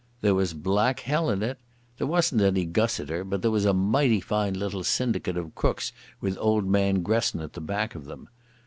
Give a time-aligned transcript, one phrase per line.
[0.21, 1.59] "There was black hell in it.
[1.99, 6.39] There wasn't any Gussiter, but there was a mighty fine little syndicate of crooks with
[6.39, 8.27] old man Gresson at the back of them.